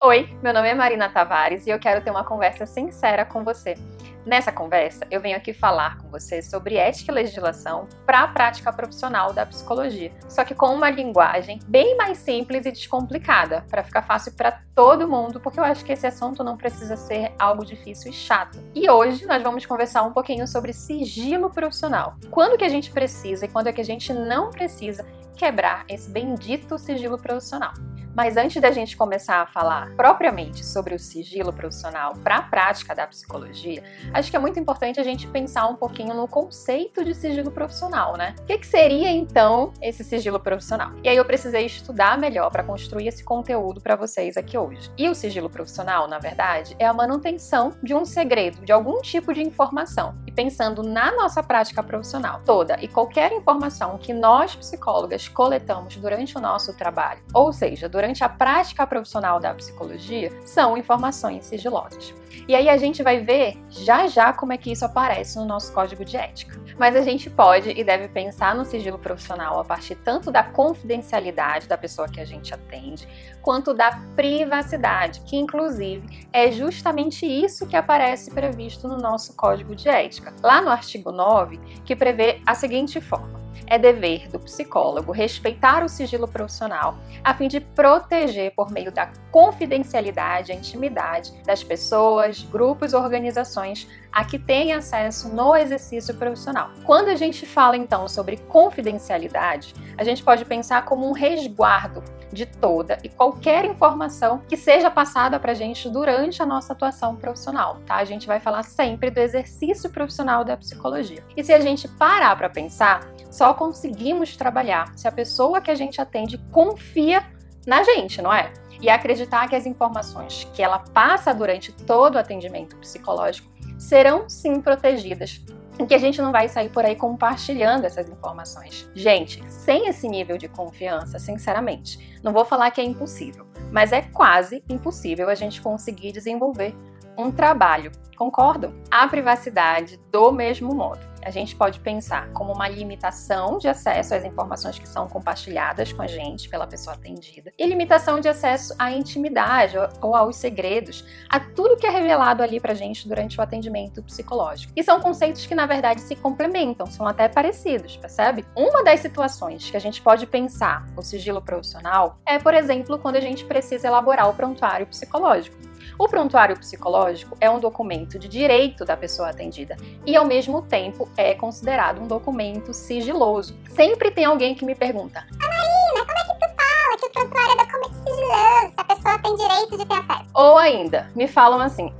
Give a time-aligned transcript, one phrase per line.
[0.00, 3.74] Oi, meu nome é Marina Tavares e eu quero ter uma conversa sincera com você.
[4.24, 8.72] Nessa conversa, eu venho aqui falar com você sobre ética e legislação para a prática
[8.72, 14.02] profissional da psicologia, só que com uma linguagem bem mais simples e descomplicada, para ficar
[14.02, 18.12] fácil para todo mundo, porque eu acho que esse assunto não precisa ser algo difícil
[18.12, 18.62] e chato.
[18.76, 22.14] E hoje nós vamos conversar um pouquinho sobre sigilo profissional.
[22.30, 25.04] Quando que a gente precisa e quando é que a gente não precisa
[25.38, 27.72] quebrar esse bendito sigilo profissional.
[28.18, 32.92] Mas antes da gente começar a falar propriamente sobre o sigilo profissional para a prática
[32.92, 33.80] da psicologia,
[34.12, 38.16] acho que é muito importante a gente pensar um pouquinho no conceito de sigilo profissional,
[38.16, 38.34] né?
[38.40, 40.90] O que, que seria então esse sigilo profissional?
[41.04, 44.90] E aí eu precisei estudar melhor para construir esse conteúdo para vocês aqui hoje.
[44.98, 49.32] E o sigilo profissional, na verdade, é a manutenção de um segredo, de algum tipo
[49.32, 50.16] de informação.
[50.26, 56.36] E pensando na nossa prática profissional toda e qualquer informação que nós psicólogas coletamos durante
[56.36, 62.14] o nosso trabalho, ou seja, durante a prática profissional da psicologia são informações sigilosas.
[62.46, 65.72] E aí a gente vai ver já já como é que isso aparece no nosso
[65.72, 66.58] código de ética.
[66.78, 71.66] Mas a gente pode e deve pensar no sigilo profissional a partir tanto da confidencialidade
[71.66, 73.06] da pessoa que a gente atende,
[73.42, 79.88] quanto da privacidade, que inclusive é justamente isso que aparece previsto no nosso código de
[79.88, 85.84] ética, lá no artigo 9, que prevê a seguinte forma: é dever do psicólogo respeitar
[85.84, 92.42] o sigilo profissional a fim de proteger, por meio da confidencialidade, a intimidade das pessoas,
[92.42, 96.70] grupos, organizações a que tem acesso no exercício profissional.
[96.84, 102.46] Quando a gente fala então sobre confidencialidade, a gente pode pensar como um resguardo de
[102.46, 107.78] toda e qualquer informação que seja passada para a gente durante a nossa atuação profissional,
[107.86, 107.96] tá?
[107.96, 111.24] A gente vai falar sempre do exercício profissional da psicologia.
[111.36, 115.74] E se a gente parar para pensar, só conseguimos trabalhar se a pessoa que a
[115.74, 117.24] gente atende confia
[117.66, 118.52] na gente, não é?
[118.80, 124.60] E acreditar que as informações que ela passa durante todo o atendimento psicológico serão sim
[124.60, 125.44] protegidas
[125.78, 128.90] e que a gente não vai sair por aí compartilhando essas informações.
[128.94, 134.02] Gente, sem esse nível de confiança, sinceramente, não vou falar que é impossível, mas é
[134.02, 136.74] quase impossível a gente conseguir desenvolver
[137.16, 137.92] um trabalho.
[138.16, 138.74] Concordam?
[138.90, 144.24] A privacidade, do mesmo modo a gente pode pensar como uma limitação de acesso às
[144.24, 148.90] informações que são compartilhadas com a gente pela pessoa atendida e limitação de acesso à
[148.90, 154.02] intimidade ou aos segredos, a tudo que é revelado ali pra gente durante o atendimento
[154.02, 154.72] psicológico.
[154.76, 158.44] E são conceitos que na verdade se complementam, são até parecidos, percebe?
[158.56, 163.16] Uma das situações que a gente pode pensar o sigilo profissional é, por exemplo, quando
[163.16, 165.56] a gente precisa elaborar o prontuário psicológico.
[165.96, 171.08] O prontuário psicológico é um documento de direito da pessoa atendida e, ao mesmo tempo,
[171.16, 173.56] é considerado um documento sigiloso.
[173.70, 177.52] Sempre tem alguém que me pergunta: Marina, como é que tu fala que o prontuário
[177.52, 178.72] é documento sigiloso?
[178.76, 180.28] A pessoa tem direito de ter acesso?
[180.34, 181.92] Ou ainda, me falam assim: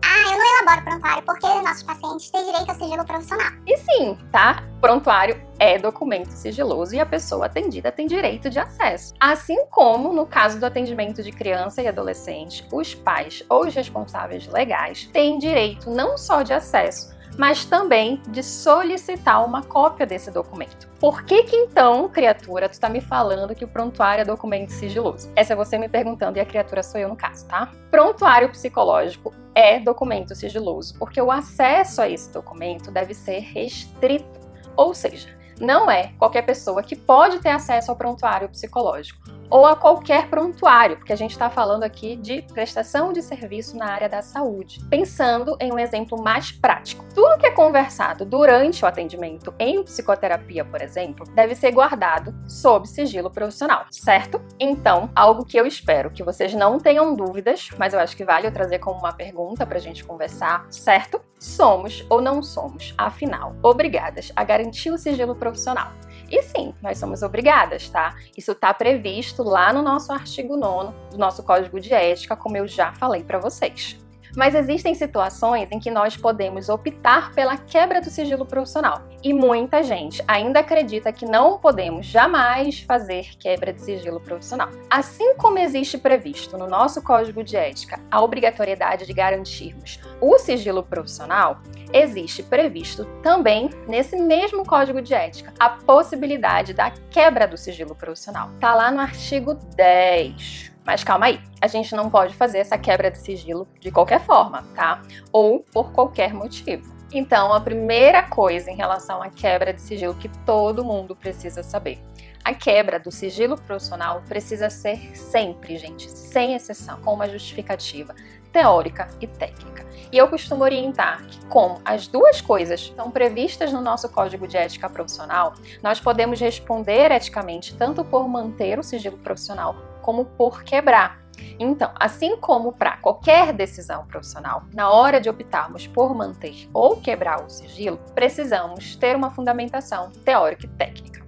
[0.58, 3.52] Não elaboro prontuário porque nossos pacientes têm direito ao sigilo profissional.
[3.64, 4.64] E sim, tá?
[4.80, 9.14] Prontuário é documento sigiloso e a pessoa atendida tem direito de acesso.
[9.20, 14.48] Assim como no caso do atendimento de criança e adolescente, os pais ou os responsáveis
[14.48, 20.88] legais têm direito não só de acesso, mas também de solicitar uma cópia desse documento.
[20.98, 25.30] Por que que então, criatura, tu está me falando que o prontuário é documento sigiloso?
[25.36, 27.70] Essa é você me perguntando e a criatura sou eu no caso, tá?
[27.92, 34.38] Prontuário psicológico é documento sigiloso, porque o acesso a esse documento deve ser restrito.
[34.76, 39.74] Ou seja, não é qualquer pessoa que pode ter acesso ao prontuário psicológico ou a
[39.74, 44.22] qualquer prontuário, porque a gente está falando aqui de prestação de serviço na área da
[44.22, 44.80] saúde.
[44.90, 50.64] Pensando em um exemplo mais prático, tudo que é conversado durante o atendimento em psicoterapia,
[50.64, 54.40] por exemplo, deve ser guardado sob sigilo profissional, certo?
[54.60, 58.46] Então, algo que eu espero que vocês não tenham dúvidas, mas eu acho que vale
[58.46, 61.20] eu trazer como uma pergunta para a gente conversar, certo?
[61.38, 65.92] Somos ou não somos, afinal, obrigadas a garantir o sigilo profissional.
[66.30, 68.16] E sim, nós somos obrigadas, tá?
[68.36, 72.66] Isso está previsto lá no nosso artigo 9 do nosso Código de Ética, como eu
[72.66, 73.98] já falei para vocês.
[74.38, 79.02] Mas existem situações em que nós podemos optar pela quebra do sigilo profissional.
[79.20, 84.68] E muita gente ainda acredita que não podemos jamais fazer quebra de sigilo profissional.
[84.88, 90.84] Assim como existe previsto no nosso Código de Ética a obrigatoriedade de garantirmos o sigilo
[90.84, 91.60] profissional,
[91.92, 98.50] existe previsto também nesse mesmo Código de Ética a possibilidade da quebra do sigilo profissional.
[98.60, 100.77] Tá lá no artigo 10.
[100.88, 104.64] Mas calma aí, a gente não pode fazer essa quebra de sigilo de qualquer forma,
[104.74, 105.02] tá?
[105.30, 106.90] Ou por qualquer motivo.
[107.12, 112.02] Então, a primeira coisa em relação à quebra de sigilo que todo mundo precisa saber.
[112.42, 118.14] A quebra do sigilo profissional precisa ser sempre, gente, sem exceção, com uma justificativa
[118.50, 119.86] teórica e técnica.
[120.10, 124.56] E eu costumo orientar que, como as duas coisas estão previstas no nosso Código de
[124.56, 125.52] Ética Profissional,
[125.82, 129.76] nós podemos responder eticamente tanto por manter o sigilo profissional
[130.08, 131.20] como por quebrar.
[131.58, 137.44] Então, assim como para qualquer decisão profissional, na hora de optarmos por manter ou quebrar
[137.44, 141.22] o sigilo, precisamos ter uma fundamentação teórica e técnica.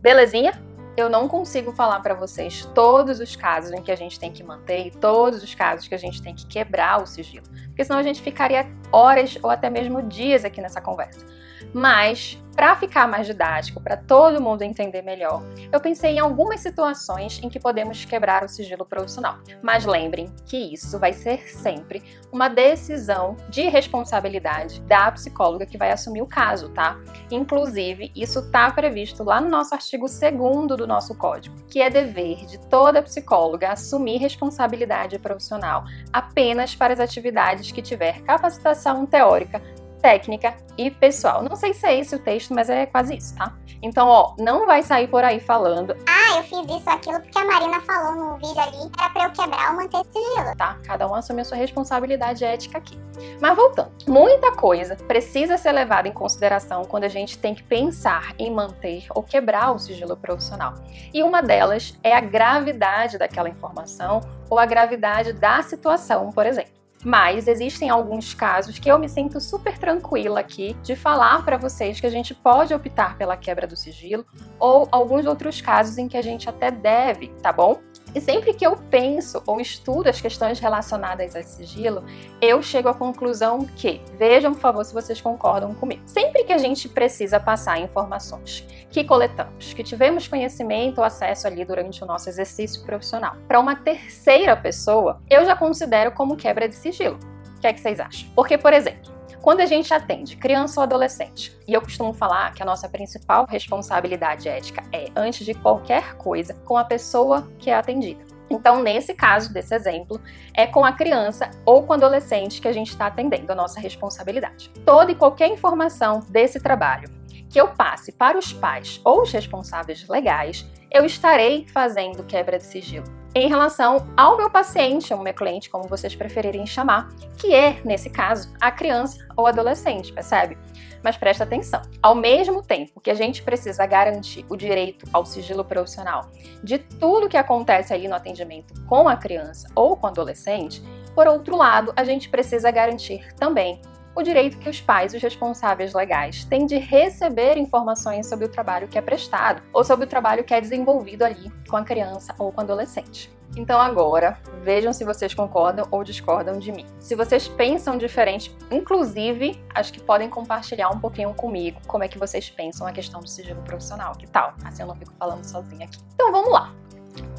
[0.00, 0.58] Belezinha?
[0.96, 4.42] eu não consigo falar para vocês todos os casos em que a gente tem que
[4.42, 7.98] manter e todos os casos que a gente tem que quebrar o sigilo, porque senão
[7.98, 11.26] a gente ficaria horas ou até mesmo dias aqui nessa conversa.
[11.72, 17.38] Mas para ficar mais didático, para todo mundo entender melhor, eu pensei em algumas situações
[17.42, 19.36] em que podemos quebrar o sigilo profissional.
[19.62, 22.02] Mas lembrem que isso vai ser sempre
[22.32, 26.98] uma decisão de responsabilidade da psicóloga que vai assumir o caso, tá?
[27.30, 32.46] Inclusive, isso está previsto lá no nosso artigo 2 do nosso código, que é dever
[32.46, 39.60] de toda psicóloga assumir responsabilidade profissional apenas para as atividades que tiver capacitação teórica
[39.96, 41.42] técnica e pessoal.
[41.42, 43.52] Não sei se é esse o texto, mas é quase isso, tá?
[43.82, 45.96] Então, ó, não vai sair por aí falando.
[46.08, 49.30] Ah, eu fiz isso, aquilo, porque a Marina falou no vídeo ali, era pra eu
[49.30, 50.56] quebrar ou manter sigilo.
[50.56, 52.98] Tá, cada um assume a sua responsabilidade ética aqui.
[53.40, 58.34] Mas voltando, muita coisa precisa ser levada em consideração quando a gente tem que pensar
[58.38, 60.74] em manter ou quebrar o sigilo profissional.
[61.12, 66.76] E uma delas é a gravidade daquela informação ou a gravidade da situação, por exemplo.
[67.04, 72.00] Mas existem alguns casos que eu me sinto super tranquila aqui de falar para vocês
[72.00, 74.26] que a gente pode optar pela quebra do sigilo
[74.58, 77.80] ou alguns outros casos em que a gente até deve, tá bom?
[78.16, 82.02] E sempre que eu penso ou estudo as questões relacionadas a sigilo,
[82.40, 86.56] eu chego à conclusão que, vejam por favor se vocês concordam comigo, sempre que a
[86.56, 92.30] gente precisa passar informações que coletamos, que tivemos conhecimento ou acesso ali durante o nosso
[92.30, 97.18] exercício profissional, para uma terceira pessoa, eu já considero como quebra de sigilo.
[97.58, 98.30] O que é que vocês acham?
[98.34, 99.15] Porque, por exemplo,
[99.46, 103.46] quando a gente atende criança ou adolescente, e eu costumo falar que a nossa principal
[103.48, 108.24] responsabilidade ética é, antes de qualquer coisa, com a pessoa que é atendida.
[108.50, 110.20] Então, nesse caso desse exemplo,
[110.52, 113.78] é com a criança ou com o adolescente que a gente está atendendo a nossa
[113.78, 114.68] responsabilidade.
[114.84, 117.08] Toda e qualquer informação desse trabalho
[117.48, 122.64] que eu passe para os pais ou os responsáveis legais, eu estarei fazendo quebra de
[122.64, 123.06] sigilo
[123.36, 128.08] em relação ao meu paciente, ou meu cliente, como vocês preferirem chamar, que é, nesse
[128.08, 130.56] caso, a criança ou adolescente, percebe?
[131.04, 131.82] Mas presta atenção.
[132.02, 136.30] Ao mesmo tempo que a gente precisa garantir o direito ao sigilo profissional
[136.64, 140.82] de tudo que acontece ali no atendimento com a criança ou com o adolescente,
[141.14, 143.82] por outro lado, a gente precisa garantir também
[144.16, 148.88] o direito que os pais, os responsáveis legais, têm de receber informações sobre o trabalho
[148.88, 152.50] que é prestado ou sobre o trabalho que é desenvolvido ali com a criança ou
[152.50, 153.30] com o adolescente.
[153.56, 156.86] Então agora, vejam se vocês concordam ou discordam de mim.
[156.98, 162.18] Se vocês pensam diferente, inclusive, acho que podem compartilhar um pouquinho comigo como é que
[162.18, 164.12] vocês pensam a questão do sigilo profissional.
[164.16, 164.54] Que tal?
[164.64, 165.98] Assim eu não fico falando sozinha aqui.
[166.14, 166.74] Então vamos lá.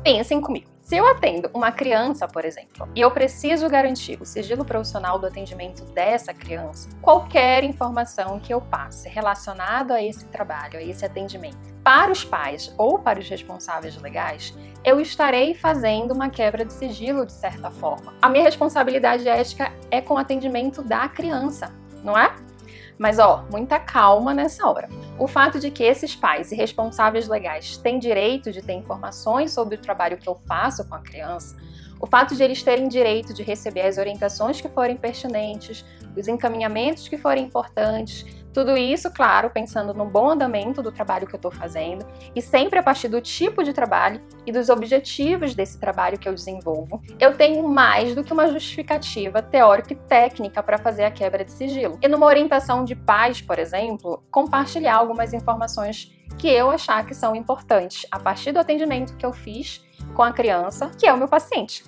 [0.04, 0.77] Pensem comigo.
[0.88, 5.28] Se eu atendo uma criança, por exemplo, e eu preciso garantir o sigilo profissional do
[5.28, 11.58] atendimento dessa criança, qualquer informação que eu passe relacionada a esse trabalho, a esse atendimento,
[11.84, 17.26] para os pais ou para os responsáveis legais, eu estarei fazendo uma quebra de sigilo
[17.26, 18.14] de certa forma.
[18.22, 21.70] A minha responsabilidade ética é com o atendimento da criança,
[22.02, 22.34] não é?
[22.98, 24.90] Mas ó, muita calma nessa hora.
[25.20, 29.76] O fato de que esses pais e responsáveis legais têm direito de ter informações sobre
[29.76, 31.56] o trabalho que eu faço com a criança,
[32.00, 35.84] o fato de eles terem direito de receber as orientações que forem pertinentes,
[36.16, 38.26] os encaminhamentos que forem importantes,
[38.58, 42.04] tudo isso, claro, pensando no bom andamento do trabalho que eu estou fazendo
[42.36, 46.34] e sempre a partir do tipo de trabalho e dos objetivos desse trabalho que eu
[46.34, 51.46] desenvolvo, eu tenho mais do que uma justificativa teórica e técnica para fazer a quebra
[51.46, 52.00] de sigilo.
[52.02, 57.36] E numa orientação de pais, por exemplo, compartilhar algumas informações que eu achar que são
[57.36, 59.86] importantes a partir do atendimento que eu fiz
[60.16, 61.84] com a criança, que é o meu paciente.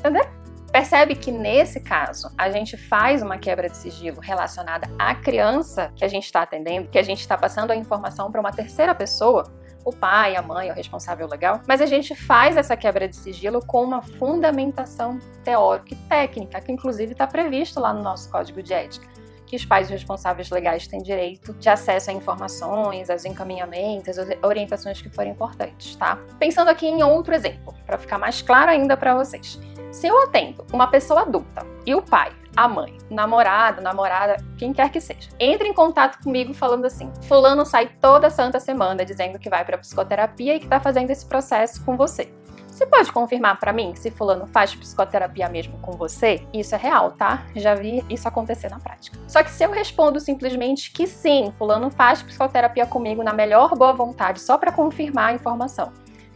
[0.00, 0.41] Entendeu?
[0.72, 6.02] Percebe que nesse caso a gente faz uma quebra de sigilo relacionada à criança que
[6.02, 9.52] a gente está atendendo, que a gente está passando a informação para uma terceira pessoa,
[9.84, 13.60] o pai, a mãe, o responsável legal, mas a gente faz essa quebra de sigilo
[13.66, 18.72] com uma fundamentação teórica e técnica, que inclusive está previsto lá no nosso código de
[18.72, 19.12] ética
[19.52, 25.02] que os pais responsáveis legais têm direito de acesso a informações, aos encaminhamentos, às orientações
[25.02, 26.18] que forem importantes, tá?
[26.38, 29.60] Pensando aqui em outro exemplo, para ficar mais claro ainda para vocês.
[29.92, 34.90] Se eu atendo uma pessoa adulta e o pai a mãe, namorado, namorada, quem quer
[34.90, 39.48] que seja, entra em contato comigo falando assim: Fulano sai toda santa semana dizendo que
[39.48, 42.32] vai para psicoterapia e que tá fazendo esse processo com você.
[42.68, 46.42] Você pode confirmar para mim se fulano faz psicoterapia mesmo com você?
[46.54, 47.44] Isso é real, tá?
[47.54, 49.18] Já vi isso acontecer na prática.
[49.28, 53.92] Só que se eu respondo simplesmente que sim, fulano faz psicoterapia comigo na melhor boa
[53.92, 55.92] vontade, só para confirmar a informação,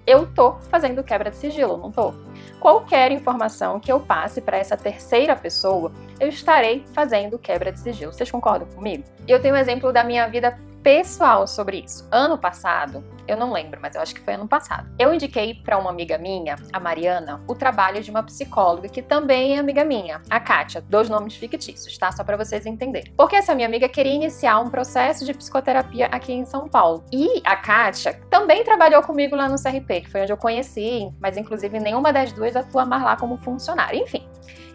[0.06, 2.14] eu tô fazendo quebra de sigilo, não tô?
[2.60, 8.12] Qualquer informação que eu passe para essa terceira pessoa, eu estarei fazendo quebra de sigilo.
[8.12, 9.04] Vocês concordam comigo?
[9.26, 12.06] Eu tenho um exemplo da minha vida pessoal sobre isso.
[12.12, 14.88] Ano passado, eu não lembro, mas eu acho que foi ano passado.
[14.96, 19.56] Eu indiquei para uma amiga minha, a Mariana, o trabalho de uma psicóloga que também
[19.56, 20.80] é amiga minha, a Kátia.
[20.80, 22.12] Dois nomes fictícios, tá?
[22.12, 23.12] Só para vocês entenderem.
[23.16, 27.04] Porque essa minha amiga queria iniciar um processo de psicoterapia aqui em São Paulo.
[27.10, 31.36] E a Kátia também trabalhou comigo lá no CRP, que foi onde eu conheci, mas
[31.36, 34.00] inclusive nenhuma das duas atua mais lá como funcionária.
[34.00, 34.24] Enfim,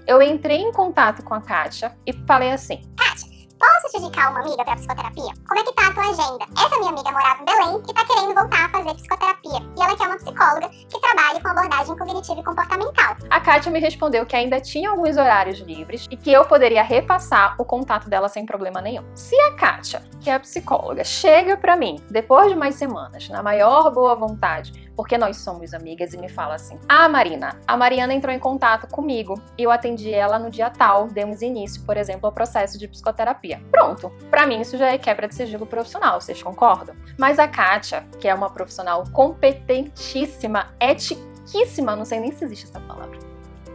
[0.06, 3.30] eu entrei em contato com a Kátia e falei assim: Kátia,
[3.62, 5.34] Posso te indicar uma amiga para psicoterapia?
[5.48, 6.46] Como é que tá a tua agenda?
[6.58, 9.60] Essa minha amiga morava em Belém e tá querendo voltar a fazer psicoterapia.
[9.77, 13.15] E ela quer uma psicóloga que trabalhe com abordagem cognitiva e comportamental.
[13.30, 17.56] A Kátia me respondeu que ainda tinha alguns horários livres e que eu poderia repassar
[17.60, 19.06] o contato dela sem problema nenhum.
[19.13, 23.44] Se a Kátia, que é a psicóloga, chega para mim depois de mais semanas, na
[23.44, 28.13] maior boa vontade, porque nós somos amigas, e me fala assim: Ah, Marina, a Mariana
[28.13, 32.27] entrou em contato comigo e eu atendi ela no dia tal, demos início, por exemplo,
[32.27, 33.60] ao processo de psicoterapia.
[33.72, 36.96] Pronto, para mim isso já é quebra de sigilo profissional, vocês concordam?
[37.17, 42.79] Mas a Kátia, que é uma profissional competentíssima, etiquíssima, não sei nem se existe essa
[42.79, 43.17] palavra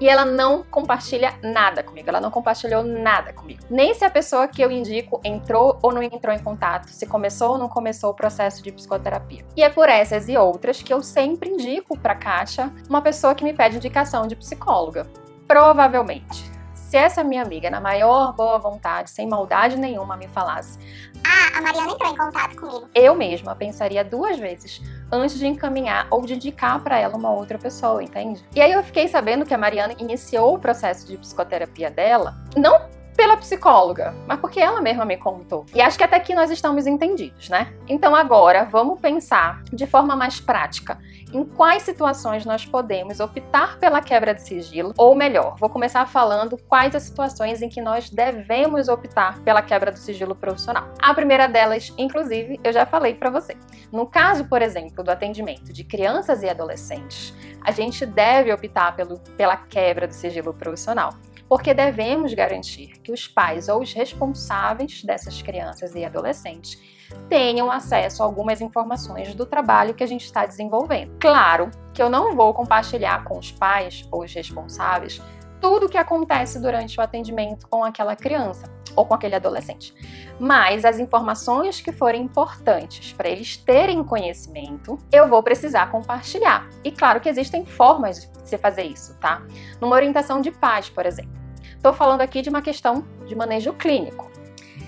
[0.01, 3.63] e ela não compartilha nada comigo, ela não compartilhou nada comigo.
[3.71, 7.53] Nem se a pessoa que eu indico entrou ou não entrou em contato, se começou
[7.53, 9.45] ou não começou o processo de psicoterapia.
[9.57, 13.45] E é por essas e outras que eu sempre indico para Caixa uma pessoa que
[13.45, 15.07] me pede indicação de psicóloga.
[15.47, 16.56] Provavelmente
[16.87, 20.79] se essa minha amiga, na maior boa vontade, sem maldade nenhuma, me falasse:
[21.25, 22.89] Ah, a Mariana entrou em contato comigo.
[22.95, 27.59] Eu mesma pensaria duas vezes antes de encaminhar ou de indicar para ela uma outra
[27.59, 28.45] pessoa, entende?
[28.55, 32.89] E aí eu fiquei sabendo que a Mariana iniciou o processo de psicoterapia dela, não
[33.17, 35.65] pela psicóloga, mas porque ela mesma me contou.
[35.75, 37.73] E acho que até aqui nós estamos entendidos, né?
[37.89, 40.99] Então agora vamos pensar de forma mais prática
[41.33, 46.57] em quais situações nós podemos optar pela quebra de sigilo, ou melhor, vou começar falando
[46.69, 50.89] quais as situações em que nós devemos optar pela quebra do sigilo profissional.
[51.01, 53.57] A primeira delas, inclusive, eu já falei para você.
[53.93, 59.19] No caso, por exemplo, do atendimento de crianças e adolescentes, a gente deve optar pelo,
[59.37, 61.15] pela quebra do sigilo profissional
[61.49, 66.81] porque devemos garantir que os pais ou os responsáveis dessas crianças e adolescentes
[67.29, 71.17] tenham acesso a algumas informações do trabalho que a gente está desenvolvendo.
[71.21, 75.23] Claro que eu não vou compartilhar com os pais ou os responsáveis
[75.61, 79.95] tudo o que acontece durante o atendimento com aquela criança ou com aquele adolescente.
[80.41, 86.69] Mas as informações que forem importantes para eles terem conhecimento, eu vou precisar compartilhar.
[86.83, 89.43] E claro que existem formas de se fazer isso, tá?
[89.81, 91.37] Numa orientação de pais, por exemplo.
[91.77, 94.31] Estou falando aqui de uma questão de manejo clínico.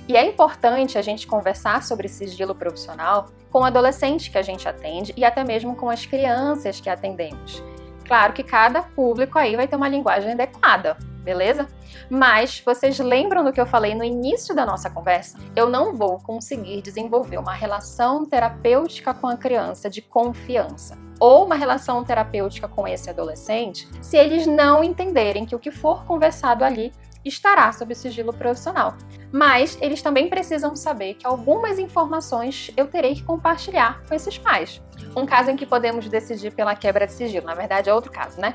[0.09, 4.67] E é importante a gente conversar sobre sigilo profissional com o adolescente que a gente
[4.67, 7.62] atende e até mesmo com as crianças que atendemos.
[8.09, 11.69] Claro que cada público aí vai ter uma linguagem adequada, beleza?
[12.09, 15.38] Mas vocês lembram do que eu falei no início da nossa conversa?
[15.55, 21.55] Eu não vou conseguir desenvolver uma relação terapêutica com a criança de confiança ou uma
[21.55, 26.95] relação terapêutica com esse adolescente se eles não entenderem que o que for conversado ali
[27.28, 28.97] estará sob sigilo profissional.
[29.32, 34.82] Mas eles também precisam saber que algumas informações eu terei que compartilhar com esses pais.
[35.14, 38.40] Um caso em que podemos decidir pela quebra de sigilo, na verdade é outro caso,
[38.40, 38.54] né?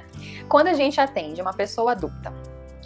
[0.50, 2.34] Quando a gente atende uma pessoa adulta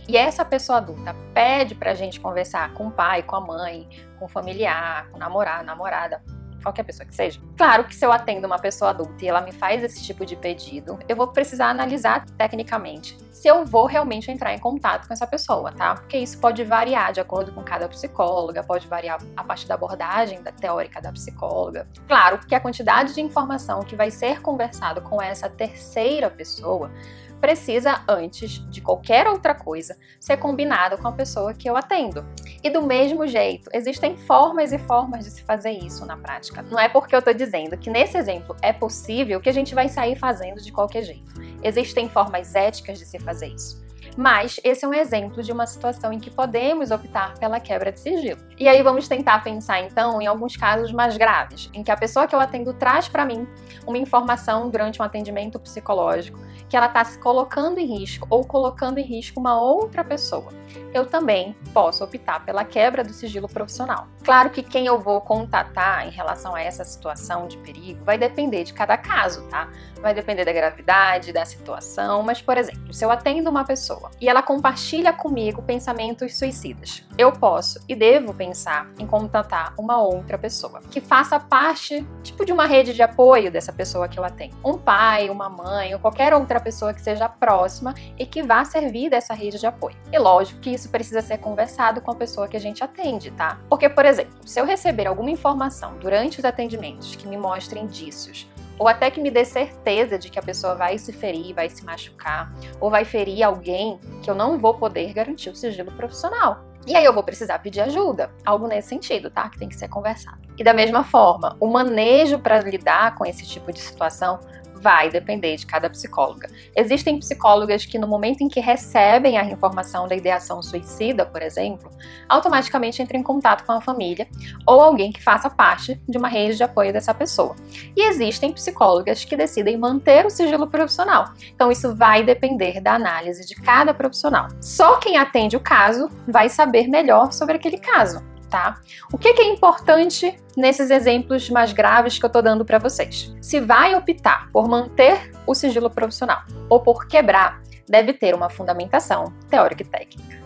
[0.08, 4.25] e essa pessoa adulta pede pra gente conversar com o pai, com a mãe, com
[4.25, 6.22] o familiar, com o namorado, namorada,
[6.62, 7.40] qualquer pessoa que seja.
[7.58, 10.36] Claro que se eu atendo uma pessoa adulta e ela me faz esse tipo de
[10.36, 15.28] pedido, eu vou precisar analisar tecnicamente se eu vou realmente entrar em contato com essa
[15.28, 15.94] pessoa, tá?
[15.94, 20.42] Porque isso pode variar de acordo com cada psicóloga, pode variar a partir da abordagem
[20.42, 21.88] da teórica da psicóloga.
[22.08, 26.92] Claro que a quantidade de informação que vai ser conversado com essa terceira pessoa
[27.39, 32.25] precisa, antes de qualquer outra coisa, ser combinado com a pessoa que eu atendo.
[32.63, 36.62] E do mesmo jeito, existem formas e formas de se fazer isso na prática.
[36.63, 39.88] Não é porque eu estou dizendo que nesse exemplo é possível que a gente vai
[39.89, 41.32] sair fazendo de qualquer jeito.
[41.63, 43.88] Existem formas éticas de se fazer isso.
[44.17, 48.00] Mas esse é um exemplo de uma situação em que podemos optar pela quebra de
[48.00, 48.41] sigilo.
[48.58, 52.27] E aí vamos tentar pensar então em alguns casos mais graves, em que a pessoa
[52.27, 53.48] que eu atendo traz para mim
[53.86, 56.39] uma informação durante um atendimento psicológico
[56.70, 60.52] que ela está se colocando em risco ou colocando em risco uma outra pessoa.
[60.94, 64.08] Eu também posso optar pela quebra do sigilo profissional.
[64.24, 68.64] Claro que quem eu vou contatar em relação a essa situação de perigo vai depender
[68.64, 69.70] de cada caso, tá?
[70.01, 74.30] Vai depender da gravidade, da situação, mas, por exemplo, se eu atendo uma pessoa e
[74.30, 80.82] ela compartilha comigo pensamentos suicidas, eu posso e devo pensar em contatar uma outra pessoa
[80.92, 84.56] que faça parte, tipo, de uma rede de apoio dessa pessoa que eu atendo.
[84.63, 89.10] Um pai, uma mãe ou qualquer outra pessoa que seja próxima e que vá servir
[89.10, 89.96] dessa rede de apoio.
[90.12, 93.60] E lógico que isso precisa ser conversado com a pessoa que a gente atende, tá?
[93.70, 98.48] Porque, por exemplo, se eu receber alguma informação durante os atendimentos que me mostre indícios
[98.79, 101.84] ou até que me dê certeza de que a pessoa vai se ferir, vai se
[101.84, 106.65] machucar, ou vai ferir alguém que eu não vou poder garantir o sigilo profissional.
[106.86, 109.50] E aí eu vou precisar pedir ajuda, algo nesse sentido, tá?
[109.50, 110.39] Que tem que ser conversado.
[110.57, 114.39] E da mesma forma, o manejo para lidar com esse tipo de situação
[114.81, 116.50] vai depender de cada psicóloga.
[116.75, 121.91] Existem psicólogas que, no momento em que recebem a informação da ideação suicida, por exemplo,
[122.27, 124.27] automaticamente entram em contato com a família
[124.65, 127.55] ou alguém que faça parte de uma rede de apoio dessa pessoa.
[127.96, 131.34] E existem psicólogas que decidem manter o sigilo profissional.
[131.53, 134.48] Então, isso vai depender da análise de cada profissional.
[134.62, 138.80] Só quem atende o caso vai saber melhor sobre aquele caso tá?
[139.12, 143.34] O que, é importante nesses exemplos mais graves que eu estou dando para vocês?
[143.42, 149.34] Se vai optar por manter o sigilo profissional ou por quebrar, deve ter uma fundamentação
[149.50, 150.38] teórica e técnica.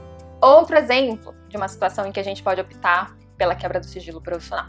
[0.42, 4.22] Outro exemplo de uma situação em que a gente pode optar pela quebra do sigilo
[4.22, 4.68] profissional,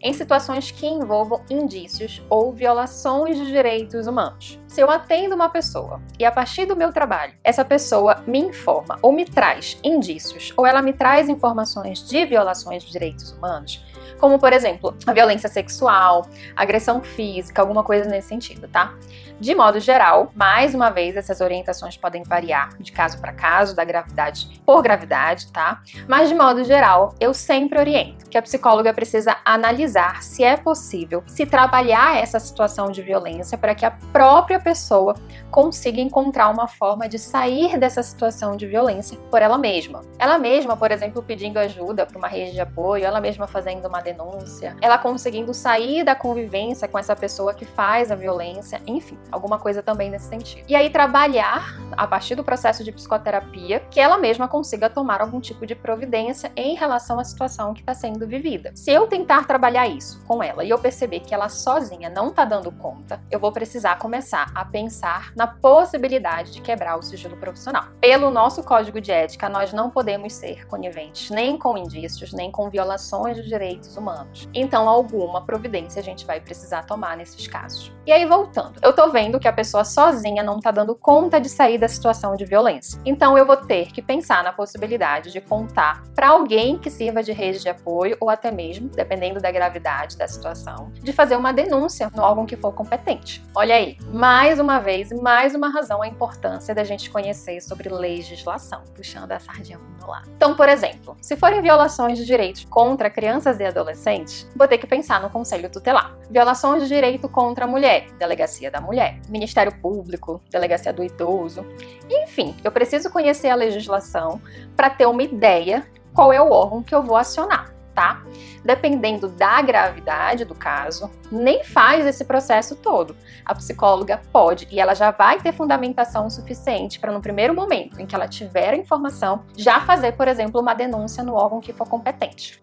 [0.00, 4.58] em situações que envolvam indícios ou violações de direitos humanos.
[4.66, 8.98] Se eu atendo uma pessoa e a partir do meu trabalho essa pessoa me informa
[9.02, 13.84] ou me traz indícios ou ela me traz informações de violações de direitos humanos,
[14.18, 16.26] como por exemplo a violência sexual,
[16.56, 18.94] agressão física, alguma coisa nesse sentido, tá?
[19.40, 23.84] De modo geral, mais uma vez, essas orientações podem variar de caso para caso, da
[23.84, 25.82] gravidade por gravidade, tá?
[26.08, 31.22] Mas de modo geral, eu sempre oriento que a psicóloga precisa analisar se é possível
[31.26, 35.14] se trabalhar essa situação de violência para que a própria pessoa
[35.50, 40.02] consiga encontrar uma forma de sair dessa situação de violência por ela mesma.
[40.18, 44.00] Ela mesma, por exemplo, pedindo ajuda para uma rede de apoio, ela mesma fazendo uma
[44.00, 49.58] denúncia, ela conseguindo sair da convivência com essa pessoa que faz a violência, enfim alguma
[49.58, 50.64] coisa também nesse sentido.
[50.68, 55.40] E aí trabalhar a partir do processo de psicoterapia que ela mesma consiga tomar algum
[55.40, 58.72] tipo de providência em relação à situação que está sendo vivida.
[58.74, 62.44] Se eu tentar trabalhar isso com ela e eu perceber que ela sozinha não está
[62.44, 67.84] dando conta, eu vou precisar começar a pensar na possibilidade de quebrar o sigilo profissional.
[68.00, 72.68] Pelo nosso código de ética, nós não podemos ser coniventes nem com indícios, nem com
[72.68, 74.48] violações de direitos humanos.
[74.52, 77.92] Então, alguma providência a gente vai precisar tomar nesses casos.
[78.06, 81.48] E aí, voltando, eu tô vendo que a pessoa sozinha não está dando conta de
[81.48, 83.00] sair da situação de violência.
[83.04, 87.30] Então eu vou ter que pensar na possibilidade de contar para alguém que sirva de
[87.30, 92.10] rede de apoio ou até mesmo, dependendo da gravidade da situação, de fazer uma denúncia
[92.12, 93.40] no órgão que for competente.
[93.54, 98.82] Olha aí, mais uma vez, mais uma razão a importância da gente conhecer sobre legislação,
[98.96, 100.28] puxando a sardinha meu lado.
[100.36, 104.86] Então, por exemplo, se forem violações de direitos contra crianças e adolescentes, vou ter que
[104.86, 106.16] pensar no conselho tutelar.
[106.30, 111.66] Violações de direito contra a mulher, delegacia da mulher mulher, Ministério Público, Delegacia do Idoso.
[112.08, 114.40] Enfim, eu preciso conhecer a legislação
[114.76, 117.72] para ter uma ideia qual é o órgão que eu vou acionar.
[117.94, 118.24] Tá?
[118.64, 123.16] Dependendo da gravidade do caso, nem faz esse processo todo.
[123.44, 128.06] A psicóloga pode, e ela já vai ter fundamentação suficiente para, no primeiro momento em
[128.06, 131.88] que ela tiver a informação, já fazer, por exemplo, uma denúncia no órgão que for
[131.88, 132.60] competente.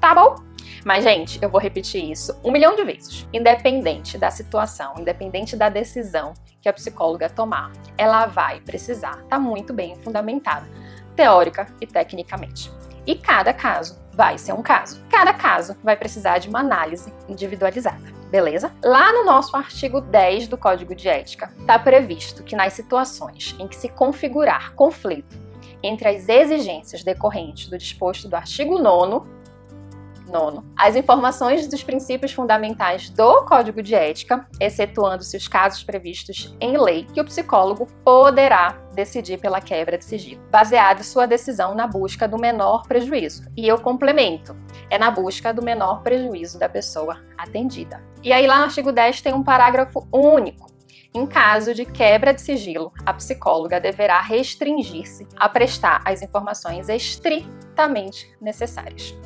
[0.00, 0.36] Tá bom?
[0.84, 3.28] Mas, gente, eu vou repetir isso um milhão de vezes.
[3.32, 9.38] Independente da situação, independente da decisão que a psicóloga tomar, ela vai precisar estar tá
[9.38, 10.66] muito bem fundamentada,
[11.14, 12.70] teórica e tecnicamente.
[13.06, 15.02] E cada caso vai ser um caso.
[15.10, 18.72] Cada caso vai precisar de uma análise individualizada, beleza?
[18.82, 23.68] Lá no nosso artigo 10 do Código de Ética, está previsto que nas situações em
[23.68, 25.38] que se configurar conflito
[25.82, 29.39] entre as exigências decorrentes do disposto do artigo 9
[30.30, 36.78] Nono, as informações dos princípios fundamentais do Código de Ética, excetuando-se os casos previstos em
[36.78, 42.28] lei, que o psicólogo poderá decidir pela quebra de sigilo, baseado sua decisão na busca
[42.28, 43.44] do menor prejuízo.
[43.56, 44.56] E eu complemento,
[44.88, 48.02] é na busca do menor prejuízo da pessoa atendida.
[48.22, 50.70] E aí lá no artigo 10 tem um parágrafo único
[51.12, 58.32] Em caso de quebra de sigilo, a psicóloga deverá restringir-se a prestar as informações estritamente
[58.40, 59.18] necessárias.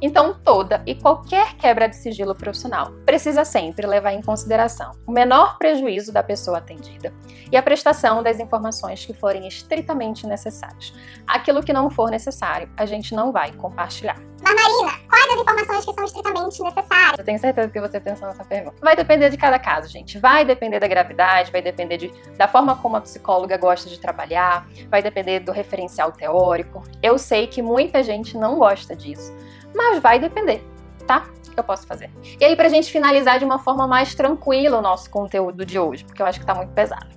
[0.00, 5.56] Então, toda e qualquer quebra de sigilo profissional precisa sempre levar em consideração o menor
[5.58, 7.12] prejuízo da pessoa atendida
[7.50, 10.92] e a prestação das informações que forem estritamente necessárias.
[11.26, 14.20] Aquilo que não for necessário, a gente não vai compartilhar.
[14.42, 17.18] Mas Marina, quais as informações que são estritamente necessárias?
[17.18, 18.76] Eu tenho certeza que você pensou nessa pergunta.
[18.82, 20.18] Vai depender de cada caso, gente.
[20.18, 24.68] Vai depender da gravidade, vai depender de, da forma como a psicóloga gosta de trabalhar,
[24.90, 26.82] vai depender do referencial teórico.
[27.02, 29.34] Eu sei que muita gente não gosta disso
[29.76, 30.62] mas vai depender,
[31.06, 31.26] tá?
[31.52, 32.10] Que eu posso fazer?
[32.38, 36.04] E aí, pra gente finalizar de uma forma mais tranquila o nosso conteúdo de hoje,
[36.04, 37.08] porque eu acho que tá muito pesado.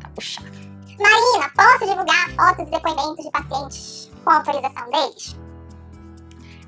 [0.00, 0.50] Tá puxado.
[0.98, 5.40] Marina, posso divulgar fotos e depoimentos de pacientes com autorização deles?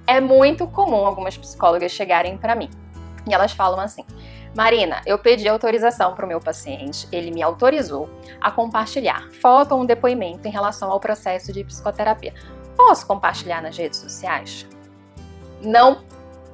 [0.07, 2.71] É muito comum algumas psicólogas chegarem para mim
[3.29, 4.05] e elas falam assim:
[4.55, 8.09] Marina, eu pedi autorização para o meu paciente, ele me autorizou
[8.41, 12.35] a compartilhar foto ou um depoimento em relação ao processo de psicoterapia.
[12.77, 14.67] Posso compartilhar nas redes sociais?
[15.63, 16.03] Não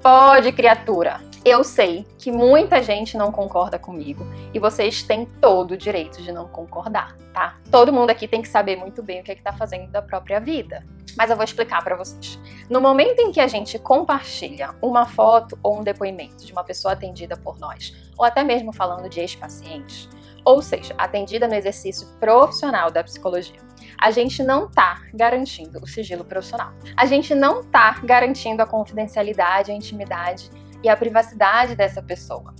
[0.02, 1.20] pode, criatura.
[1.44, 6.30] Eu sei que muita gente não concorda comigo e vocês têm todo o direito de
[6.30, 7.56] não concordar, tá?
[7.70, 10.40] Todo mundo aqui tem que saber muito bem o que é está fazendo da própria
[10.40, 10.84] vida.
[11.16, 12.38] Mas eu vou explicar para vocês.
[12.68, 16.92] No momento em que a gente compartilha uma foto ou um depoimento de uma pessoa
[16.92, 20.08] atendida por nós, ou até mesmo falando de ex-pacientes,
[20.48, 23.60] ou seja, atendida no exercício profissional da psicologia,
[24.00, 26.72] a gente não está garantindo o sigilo profissional.
[26.96, 30.50] A gente não está garantindo a confidencialidade, a intimidade
[30.82, 32.54] e a privacidade dessa pessoa.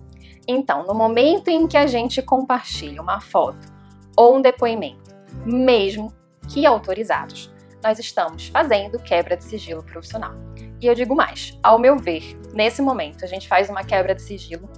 [0.47, 3.73] Então, no momento em que a gente compartilha uma foto
[4.15, 5.11] ou um depoimento,
[5.47, 6.13] mesmo
[6.47, 7.51] que autorizados,
[7.83, 10.35] nós estamos fazendo quebra de sigilo profissional.
[10.79, 14.21] E eu digo mais, ao meu ver, nesse momento a gente faz uma quebra de
[14.21, 14.69] sigilo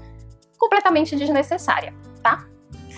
[0.57, 1.92] completamente desnecessária,
[2.23, 2.46] tá?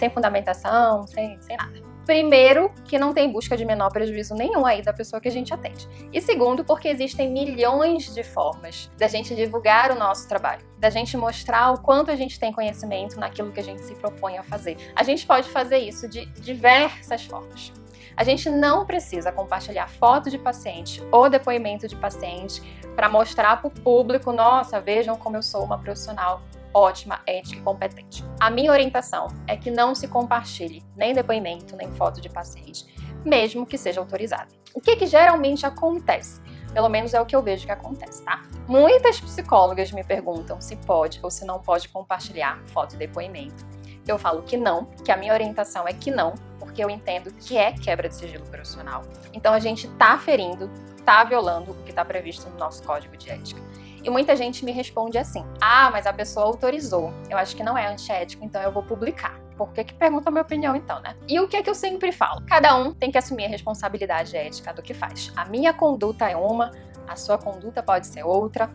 [0.03, 1.81] Sem fundamentação, sem, sem nada.
[2.05, 5.55] Primeiro, que não tem busca de menor prejuízo nenhum aí da pessoa que a gente
[5.55, 5.89] atende.
[6.13, 11.17] E segundo, porque existem milhões de formas da gente divulgar o nosso trabalho, da gente
[11.17, 14.77] mostrar o quanto a gente tem conhecimento naquilo que a gente se propõe a fazer.
[14.97, 17.73] A gente pode fazer isso de diversas formas.
[18.17, 22.61] A gente não precisa compartilhar foto de paciente ou depoimento de paciente
[22.97, 26.43] para mostrar para o público, nossa, vejam como eu sou uma profissional
[26.75, 28.25] ótima, ética e competente.
[28.41, 32.87] A minha orientação é que não se compartilhe nem depoimento, nem foto de paciente,
[33.25, 34.55] mesmo que seja autorizado.
[34.75, 36.41] O que, que geralmente acontece?
[36.73, 38.43] Pelo menos é o que eu vejo que acontece, tá?
[38.67, 43.67] Muitas psicólogas me perguntam se pode ou se não pode compartilhar foto e depoimento.
[44.07, 47.57] Eu falo que não, que a minha orientação é que não, porque eu entendo que
[47.57, 49.05] é quebra de sigilo profissional.
[49.33, 50.71] Então a gente tá ferindo,
[51.05, 53.61] tá violando o que está previsto no nosso código de ética.
[54.03, 57.13] E muita gente me responde assim: ah, mas a pessoa autorizou.
[57.31, 59.41] Eu acho que não é antiético, então eu vou publicar.
[59.57, 61.15] Por que, que pergunta a minha opinião, então, né?
[61.29, 62.43] E o que é que eu sempre falo?
[62.47, 65.33] Cada um tem que assumir a responsabilidade ética do que faz.
[65.37, 66.73] A minha conduta é uma,
[67.07, 68.71] a sua conduta pode ser outra,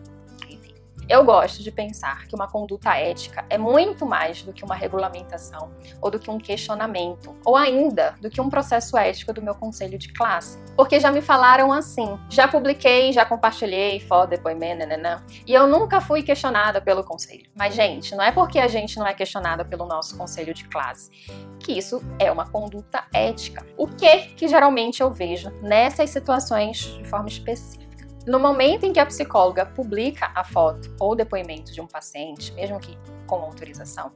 [1.08, 5.70] eu gosto de pensar que uma conduta ética é muito mais do que uma regulamentação,
[6.00, 9.98] ou do que um questionamento, ou ainda do que um processo ético do meu conselho
[9.98, 10.58] de classe.
[10.76, 16.00] Porque já me falaram assim, já publiquei, já compartilhei foto, depoimento, nananã, e eu nunca
[16.00, 17.48] fui questionada pelo conselho.
[17.54, 21.10] Mas, gente, não é porque a gente não é questionada pelo nosso conselho de classe
[21.58, 23.66] que isso é uma conduta ética.
[23.76, 27.87] O que que geralmente eu vejo nessas situações de forma específica?
[28.28, 32.78] No momento em que a psicóloga publica a foto ou depoimento de um paciente, mesmo
[32.78, 32.94] que
[33.26, 34.12] com autorização,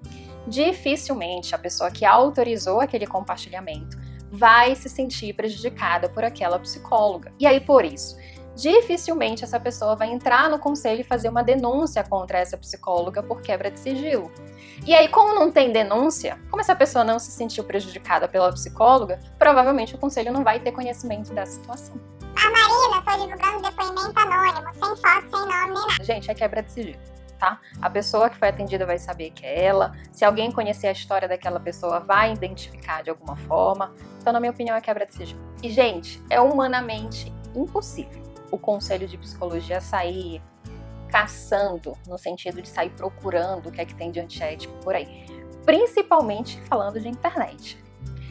[0.46, 3.96] dificilmente a pessoa que autorizou aquele compartilhamento
[4.31, 7.33] vai se sentir prejudicada por aquela psicóloga.
[7.40, 8.18] E aí, por isso,
[8.55, 13.40] dificilmente essa pessoa vai entrar no conselho e fazer uma denúncia contra essa psicóloga por
[13.40, 14.31] quebra de sigilo.
[14.87, 19.18] E aí, como não tem denúncia, como essa pessoa não se sentiu prejudicada pela psicóloga,
[19.38, 21.94] provavelmente o conselho não vai ter conhecimento dessa situação.
[23.12, 26.03] Tô divulgando depoimento anônimo, sem foto, sem nome, nem nada.
[26.03, 26.98] Gente, é quebra de sigilo.
[27.38, 27.61] Tá?
[27.83, 29.92] A pessoa que foi atendida vai saber que é ela.
[30.11, 33.92] Se alguém conhecer a história daquela pessoa, vai identificar de alguma forma.
[34.18, 35.38] Então, na minha opinião, é quebra de sigilo.
[35.62, 40.40] E, gente, é humanamente impossível o conselho de psicologia sair
[41.11, 45.27] caçando, no sentido de sair procurando o que é que tem de antiético por aí.
[45.66, 47.77] Principalmente falando de internet.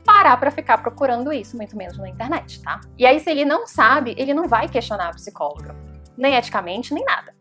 [0.04, 2.82] parar para ficar procurando isso, muito menos na internet, tá?
[2.98, 5.76] E aí, se ele não sabe, ele não vai questionar a psicóloga,
[6.18, 7.34] nem eticamente, nem nada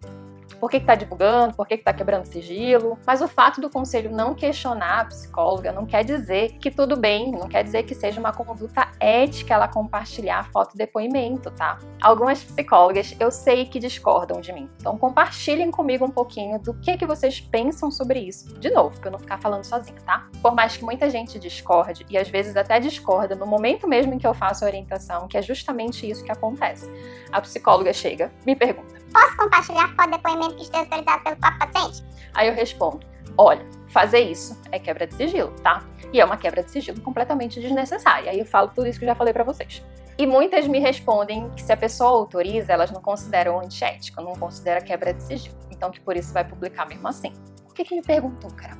[0.61, 2.99] por que está divulgando, por que está quebrando sigilo.
[3.07, 7.33] Mas o fato do conselho não questionar a psicóloga não quer dizer que tudo bem,
[7.33, 11.79] não quer dizer que seja uma conduta ética ela compartilhar foto e depoimento, tá?
[12.01, 14.69] Algumas psicólogas eu sei que discordam de mim.
[14.79, 18.55] Então compartilhem comigo um pouquinho do que, que vocês pensam sobre isso.
[18.61, 20.30] De novo, para eu não ficar falando sozinha, tá?
[20.43, 24.19] Por mais que muita gente discorde, e às vezes até discorda no momento mesmo em
[24.19, 26.91] que eu faço a orientação, que é justamente isso que acontece.
[27.31, 32.05] A psicóloga chega, me pergunta: Posso compartilhar de depoimento que esteja autorizado pelo próprio paciente?
[32.33, 33.01] Aí eu respondo:
[33.37, 35.85] olha, fazer isso é quebra de sigilo, tá?
[36.13, 38.31] E é uma quebra de sigilo completamente desnecessária.
[38.31, 39.85] Aí eu falo tudo isso que eu já falei para vocês.
[40.17, 44.81] E muitas me respondem que se a pessoa autoriza, elas não consideram antiético, não considera
[44.81, 45.57] quebra de sigilo.
[45.71, 47.33] Então que por isso vai publicar mesmo assim.
[47.65, 48.77] Por que, que me perguntou, cara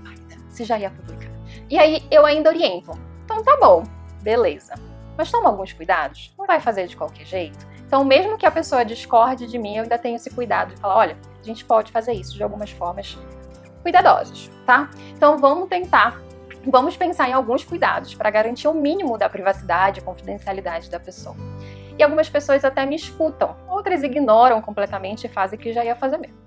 [0.51, 1.40] se já ia publicar?
[1.71, 2.91] E aí eu ainda oriento.
[3.25, 3.85] Então tá bom,
[4.21, 4.75] beleza.
[5.17, 6.35] Mas toma alguns cuidados.
[6.37, 7.71] Não vai fazer de qualquer jeito.
[7.87, 10.97] Então, mesmo que a pessoa discorde de mim, eu ainda tenho esse cuidado de falar:
[10.97, 13.19] olha, a gente pode fazer isso de algumas formas
[13.83, 14.91] cuidadosas, tá?
[15.11, 16.21] Então, vamos tentar,
[16.67, 21.37] vamos pensar em alguns cuidados para garantir o mínimo da privacidade e confidencialidade da pessoa.
[21.99, 25.97] E algumas pessoas até me escutam, outras ignoram completamente e fazem o que já ia
[25.97, 26.39] fazer mesmo.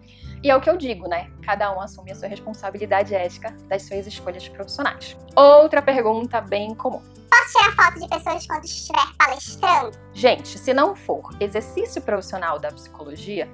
[0.44, 1.32] E é o que eu digo, né?
[1.42, 5.16] Cada um assume a sua responsabilidade ética das suas escolhas profissionais.
[5.34, 7.02] Outra pergunta bem comum.
[7.32, 9.98] Posso tirar foto de pessoas quando estiver palestrando?
[10.14, 13.50] Gente, se não for exercício profissional da psicologia,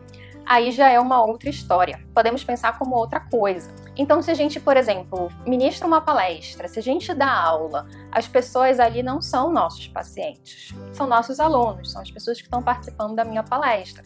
[0.47, 2.03] aí já é uma outra história.
[2.11, 3.69] Podemos pensar como outra coisa.
[3.95, 8.27] Então, se a gente, por exemplo, ministra uma palestra, se a gente dá aula, as
[8.27, 13.15] pessoas ali não são nossos pacientes, são nossos alunos, são as pessoas que estão participando
[13.15, 14.03] da minha palestra.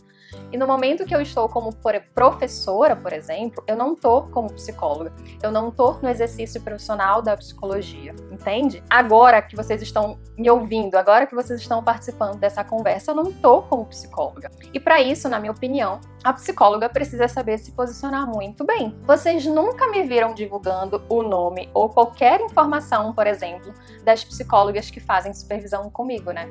[0.52, 1.72] E no momento que eu estou como
[2.14, 5.12] professora, por exemplo, eu não estou como psicóloga.
[5.42, 8.84] Eu não estou no exercício profissional da psicologia, entende?
[8.90, 13.30] Agora que vocês estão me ouvindo, agora que vocês estão participando dessa conversa, eu não
[13.30, 14.52] estou como psicóloga.
[14.74, 18.96] E para isso, na minha opinião, a psicóloga precisa saber se posicionar muito bem.
[19.04, 25.00] Vocês nunca me viram divulgando o nome ou qualquer informação, por exemplo, das psicólogas que
[25.00, 26.48] fazem supervisão comigo, né?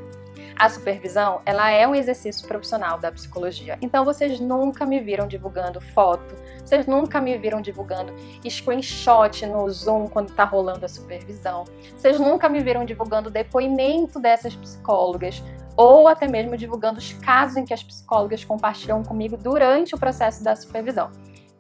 [0.57, 3.79] A supervisão, ela é um exercício profissional da psicologia.
[3.81, 6.35] Então vocês nunca me viram divulgando foto,
[6.65, 8.13] vocês nunca me viram divulgando
[8.49, 11.65] screenshot no Zoom quando tá rolando a supervisão.
[11.97, 15.43] Vocês nunca me viram divulgando depoimento dessas psicólogas
[15.77, 20.45] ou até mesmo divulgando os casos em que as psicólogas compartilham comigo durante o processo
[20.45, 21.11] da supervisão.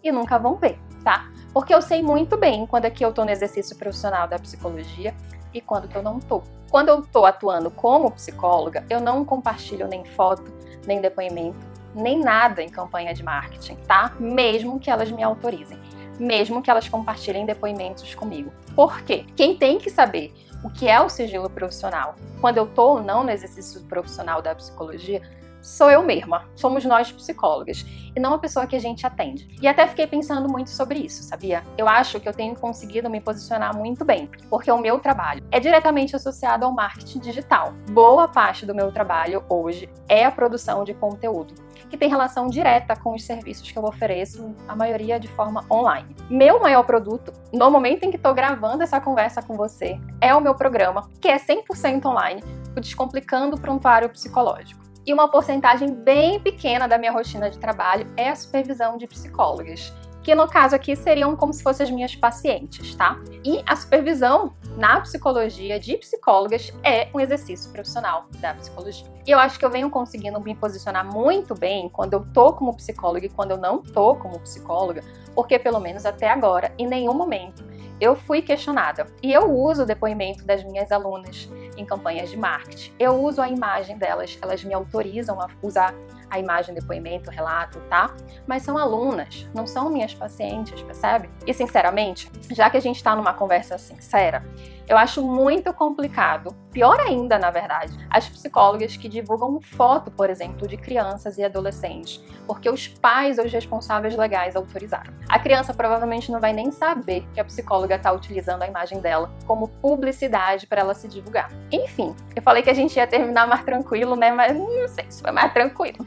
[0.02, 1.30] E nunca vão ver, tá?
[1.52, 5.14] Porque eu sei muito bem quando é que eu tô no exercício profissional da psicologia
[5.52, 6.42] e quando que eu não tô.
[6.70, 10.50] Quando eu estou atuando como psicóloga, eu não compartilho nem foto,
[10.86, 11.58] nem depoimento,
[11.94, 14.14] nem nada em campanha de marketing, tá?
[14.18, 15.78] Mesmo que elas me autorizem,
[16.18, 18.52] mesmo que elas compartilhem depoimentos comigo.
[18.74, 19.26] Por quê?
[19.36, 20.32] Quem tem que saber
[20.64, 24.54] o que é o sigilo profissional, quando eu estou ou não no exercício profissional da
[24.54, 25.20] psicologia,
[25.62, 29.48] sou eu mesma, somos nós psicólogas, e não a pessoa que a gente atende.
[29.62, 31.62] E até fiquei pensando muito sobre isso, sabia?
[31.78, 35.58] Eu acho que eu tenho conseguido me posicionar muito bem, porque o meu trabalho é
[35.58, 37.72] diretamente associado ao marketing digital.
[37.90, 41.54] Boa parte do meu trabalho hoje é a produção de conteúdo,
[41.88, 46.14] que tem relação direta com os serviços que eu ofereço, a maioria de forma online.
[46.28, 50.40] Meu maior produto, no momento em que estou gravando essa conversa com você, é o
[50.40, 52.42] meu programa, que é 100% online,
[52.76, 54.91] o Descomplicando o Prontuário Psicológico.
[55.04, 59.92] E uma porcentagem bem pequena da minha rotina de trabalho é a supervisão de psicólogas.
[60.22, 63.18] que no caso aqui seriam como se fossem as minhas pacientes, tá?
[63.44, 69.06] E a supervisão na psicologia de psicólogas é um exercício profissional da psicologia.
[69.26, 72.72] E eu acho que eu venho conseguindo me posicionar muito bem quando eu tô como
[72.74, 75.02] psicóloga e quando eu não tô como psicóloga,
[75.34, 77.64] porque pelo menos até agora, em nenhum momento,
[78.00, 79.06] eu fui questionada.
[79.22, 82.92] E eu uso o depoimento das minhas alunas em campanhas de marketing.
[82.98, 85.94] Eu uso a imagem delas, elas me autorizam a usar
[86.32, 88.14] a imagem, depoimento, relato, tá?
[88.46, 91.28] Mas são alunas, não são minhas pacientes, percebe?
[91.46, 94.42] E sinceramente, já que a gente está numa conversa sincera,
[94.88, 100.66] eu acho muito complicado, pior ainda, na verdade, as psicólogas que divulgam foto, por exemplo,
[100.66, 105.12] de crianças e adolescentes, porque os pais ou os responsáveis legais autorizaram.
[105.28, 109.30] A criança provavelmente não vai nem saber que a psicóloga está utilizando a imagem dela
[109.46, 111.50] como publicidade para ela se divulgar.
[111.70, 114.32] Enfim, eu falei que a gente ia terminar mais tranquilo, né?
[114.32, 116.04] Mas não sei se foi mais tranquilo.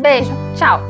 [0.00, 0.80] Beijo, tchau!